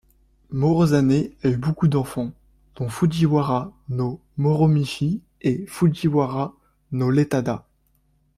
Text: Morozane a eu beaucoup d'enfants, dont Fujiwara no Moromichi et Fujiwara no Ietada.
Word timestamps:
Morozane 0.49 1.29
a 1.43 1.47
eu 1.47 1.57
beaucoup 1.59 1.87
d'enfants, 1.87 2.31
dont 2.75 2.89
Fujiwara 2.89 3.71
no 3.89 4.19
Moromichi 4.35 5.21
et 5.41 5.63
Fujiwara 5.67 6.55
no 6.91 7.11
Ietada. 7.13 7.67